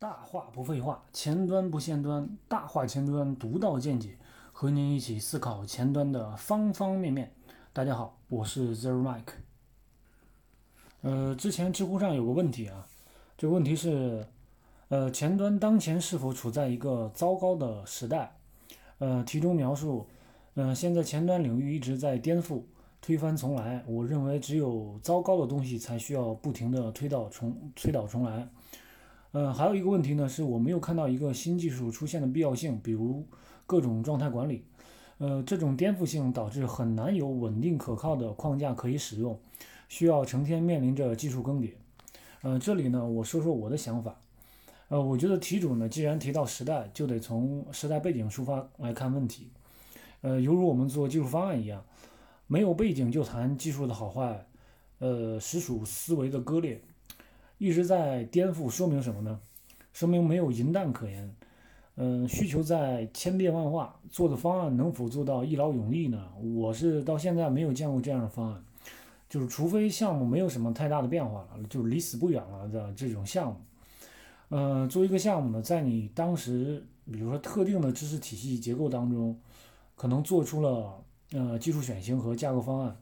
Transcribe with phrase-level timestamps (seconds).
[0.00, 4.16] 大话不废话，前端不限端，大话前端独到见解，
[4.50, 7.34] 和您一起思考前端的方方面面。
[7.74, 9.34] 大家好，我是 Zero Mike。
[11.02, 12.86] 呃，之前知乎上有个问题啊，
[13.36, 14.26] 这个问题是，
[14.88, 18.34] 呃，前端当前是否处在一个糟糕的时代？
[19.00, 20.06] 呃，题中描述，
[20.54, 22.62] 嗯，现在前端领域一直在颠覆、
[23.02, 23.84] 推翻重来。
[23.86, 28.48] 我认为，只有糟糕的东西才需要不停的推倒重、推倒重来。
[29.32, 33.24] 嗯，还有一个问题呢，是我没有看到一个新技术出现的必要性，比如
[33.64, 34.64] 各种状态管理。
[35.18, 39.38] 呃，这种颠覆性导致很难有稳定可靠的框架可以使用，
[39.88, 41.70] 需要成天面临着技术更迭。
[42.42, 44.18] 呃，这里呢，我说说我的想法。
[44.88, 49.50] 呃，我觉得题主呢，既然提到时代，就得从时代背景出发来看问题。
[50.22, 51.84] 呃，犹如我们做技术方案一样，
[52.48, 54.46] 没有背景就谈技术的好坏，
[54.98, 56.82] 呃，实属思维的割裂。
[57.60, 59.38] 一直在颠覆，说明什么呢？
[59.92, 61.36] 说明没有银弹可言。
[61.96, 66.26] 嗯，需求在千变万化，做的方案能否做到一劳永逸呢？
[66.56, 68.64] 我是到现在没有见过这样的方案，
[69.28, 73.56] 就是除非项目没有什么太大的变化了，就是离死不远了的这种项目。
[74.48, 79.38] 嗯，做一个项目呢，在你当时，比如说特定的知识体系结构当中，
[79.96, 80.94] 可能做出了
[81.32, 82.96] 呃技术选型和架构方案，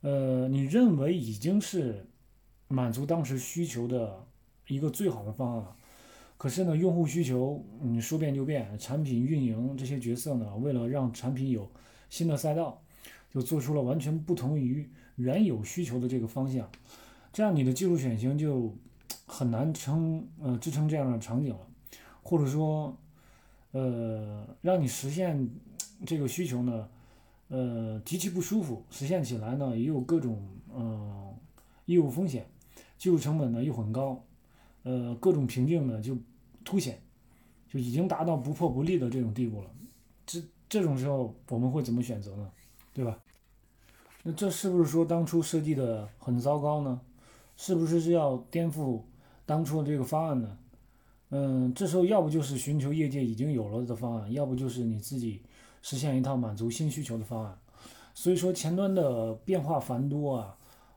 [0.00, 2.06] 呃，你认为已经是。
[2.74, 4.26] 满足当时需求的
[4.66, 5.76] 一个最好的方案了，
[6.36, 11.70] 可是呢，用户需求你说变就变，产品运营这些角色呢，为了让产品有
[12.10, 12.82] 新的赛道，
[13.32, 16.68] 就做出了完全不同于原有需求的这个方向，
[17.32, 18.74] 这样你的技术选型就
[19.26, 21.66] 很难撑呃支撑这样的场景了，
[22.22, 22.96] 或者说
[23.72, 25.48] 呃让你实现
[26.04, 26.88] 这个需求呢，
[27.48, 30.42] 呃极其不舒服，实现起来呢也有各种
[30.74, 31.34] 嗯
[31.86, 32.46] 业务风险。
[33.04, 34.18] 技术成本呢又很高，
[34.82, 36.16] 呃，各种瓶颈呢就
[36.64, 36.98] 凸显，
[37.68, 39.70] 就已经达到不破不立的这种地步了。
[40.24, 42.50] 这这种时候我们会怎么选择呢？
[42.94, 43.18] 对吧？
[44.22, 46.98] 那这是不是说当初设计的很糟糕呢？
[47.58, 49.02] 是不是是要颠覆
[49.44, 50.56] 当初的这个方案呢？
[51.28, 55.42] 嗯，这时候要不就是寻求业界已经有了的方案，要不就是你自己
[55.82, 57.58] 实现一套满足新需求的方案。
[58.14, 60.56] 所以说前端的变化繁多啊。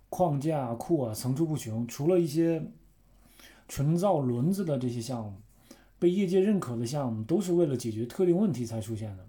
[0.09, 2.72] 框架库啊层出不穷，除了一些
[3.68, 5.34] 纯造轮子的这些项目，
[6.00, 9.28] 被业界认可的项目，都是为了解决特定问题才出现的。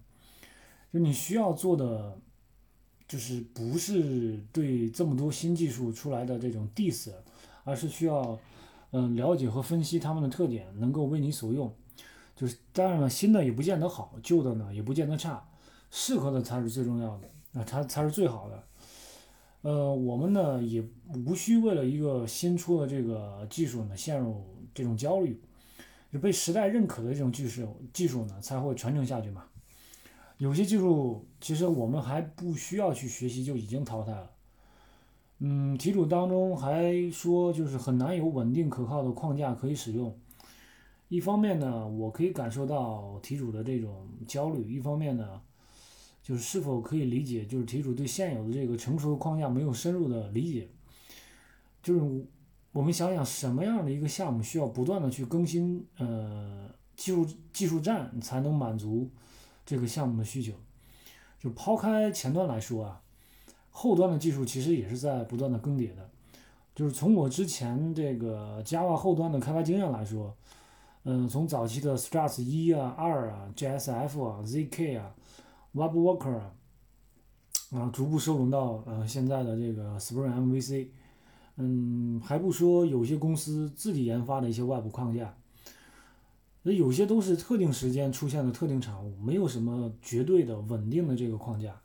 [0.93, 2.19] 就你需要做的，
[3.07, 7.11] 就是不是对这么多新技术出来的这种 diss，
[7.65, 8.39] 而是需要
[8.93, 11.75] 嗯了解和分析它们的特点，能够为你所用。
[12.37, 15.45] 就是当然了，新的也不见得好，旧的呢也不见得差，
[15.91, 17.29] 适合的才是最重要的
[17.61, 18.63] 啊，它才是最好的。
[19.69, 20.83] 呃，我们呢也
[21.27, 24.43] 无需为了一个新出的这个技术呢陷入
[24.73, 25.39] 这种焦虑，
[26.11, 29.45] 就被时代认可的这种技术技术呢才会传承下去嘛。
[30.39, 34.31] 有些技术其实我们还不需要去学习就已经淘汰了。
[35.41, 40.19] 嗯，题主当中还说就是很难有稳定可靠的框架可以使用。
[41.11, 45.43] 一方面呢，我可以感受到题主的这种焦虑；一方面呢。
[46.29, 50.69] 就是是否可以理解，就是题主对现有的这个成熟的框架没有深入的理解。
[51.83, 52.27] 就是
[52.71, 59.09] 我们想想，什么样的一个项目需要不断的去更新，呃，技术技术栈才能满足
[59.65, 60.53] 这个项目的需求？
[61.41, 63.01] 就抛开前端来说啊，
[63.71, 66.11] 后端的技术其实也是在不断的更迭的。
[66.75, 70.37] 就是从我之前这个 Java 后端的开发经验来说，
[71.05, 75.15] 嗯，从早期的 Struts 一啊、二啊、JSF 啊、ZK 啊。
[75.73, 76.53] Web Worker 啊，
[77.73, 80.89] 啊，逐步收拢到呃现在的这个 Spring MVC，
[81.57, 85.37] 嗯，还不说有些公司自己研发的一些外部框架，
[86.63, 91.81] 那有些都是特定时间出现的特定产物，没有什么绝对的稳定的这个框架。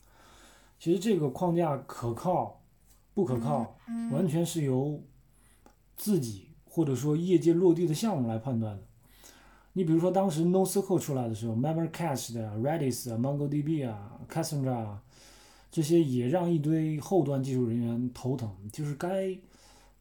[0.79, 2.61] 其实这个框架可靠
[3.13, 3.77] 不可靠，
[4.11, 5.01] 完全是由
[5.95, 8.83] 自己或者说业界落地的项目来判断的。
[9.75, 15.03] 你比如说，当时 NoSQL 出来的时候，Memcache 的 Redis 啊、MongoDB 啊、Cassandra 啊，
[15.71, 19.35] 这些也让一堆后端技术人员头疼，就是该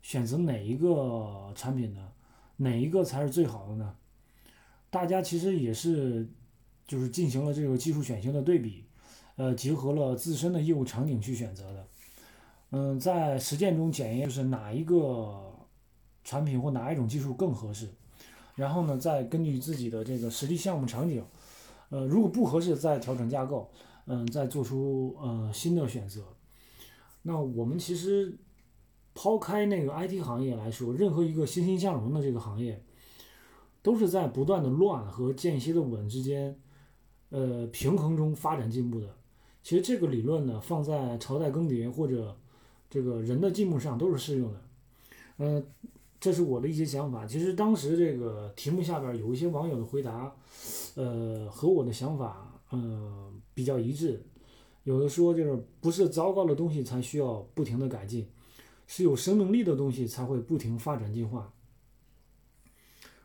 [0.03, 2.07] 选择哪一个产品呢？
[2.59, 3.95] 哪一个才是最好的呢？
[4.91, 6.29] 大家其实也是，
[6.87, 8.85] 就是进行了这个技术选型的对比，
[9.37, 11.87] 呃，结合了自身的业务场景去选择的。
[12.73, 15.51] 嗯，在实践中检验就是哪一个
[16.25, 17.89] 产品或哪一种技术更合适。
[18.55, 21.25] 然后呢，再根据自己的这个实际项目场景，
[21.91, 23.71] 呃，如果不合适，再调整架构，
[24.07, 26.23] 嗯，再做出呃新的选择。
[27.23, 28.37] 那我们其实
[29.15, 32.83] 抛开那个 IT 行业来说，任何一个欣欣向荣的这个行业，
[33.83, 36.59] 都是在不断的乱和间歇的稳之间，
[37.31, 39.15] 呃，平衡中发展进步的。
[39.63, 42.37] 其实这个理论呢，放在朝代更迭或者
[42.91, 44.61] 这个人的进步上都是适用的。
[45.39, 45.67] 嗯，
[46.23, 47.27] 这是我的一些想法。
[47.27, 50.33] 其实当时这个题目下边有一些网友的回答，
[50.95, 54.25] 呃，和我的想法，嗯，比较一致。
[54.85, 58.29] 有的说就是不是糟糕的东西才需要不停的改进，
[58.87, 61.53] 是有生命力的东西才会不停发展进化。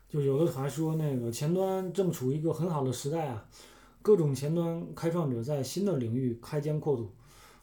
[0.08, 3.48] 就有的还说那个前端正处于一个很好的时代啊。
[4.02, 7.12] 各种前端开创者在新的领域开疆扩土，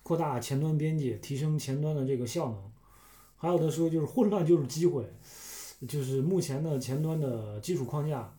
[0.01, 2.71] 扩大前端边界，提升前端的这个效能。
[3.37, 5.05] 还有的说就是混乱就是机会，
[5.87, 8.35] 就是目前的前端的基础框架，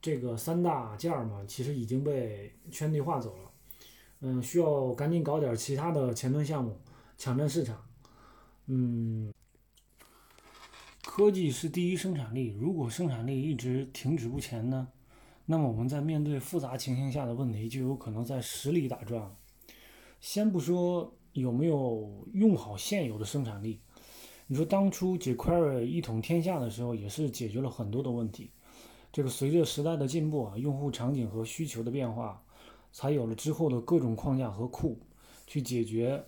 [0.00, 3.50] 这个三大件儿嘛，其实已经被圈地化走了。
[4.20, 6.80] 嗯，需要赶紧搞点其他的前端项目，
[7.18, 7.84] 抢占市场。
[8.66, 9.32] 嗯，
[11.04, 14.88] 科技是第一生产力，如果生产力一直停止不前呢？
[15.44, 19.36] 那么我们在面对复杂情形下的问题，就有可能在实力打转。
[20.20, 23.80] 先不说有没有用好现有的生产力，
[24.52, 28.50] 你说当初 jQuery 一统天下的时候，也是解决了很多的问题。
[29.10, 32.44] 这个随着时代的进步啊，用户场景和需求的变化，
[32.92, 35.00] 才有了之后的各种框架和库，
[35.46, 36.22] 去解决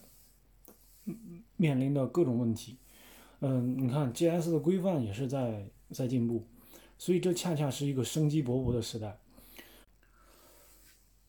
[1.59, 2.79] 面临的各种问题。
[3.41, 6.47] 嗯，你看 JS 的规范也是在在进步。
[6.97, 9.19] 所以这恰恰是一个生机勃勃的时代。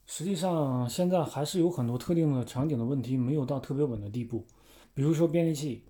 [0.06, 4.46] 实际上，现在还是有很多特定的场景的问题没有到特别稳的地步，
[4.94, 5.84] 比如说编辑器，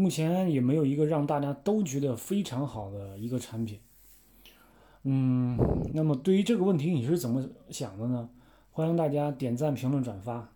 [0.00, 3.78] 目前也没有一个让大家都觉得非常好的一个产品。
[5.02, 5.58] 嗯，
[5.92, 8.30] 那么对于这个问题你是怎么想的呢？
[8.70, 10.48] 欢迎大家点赞、评论、转发。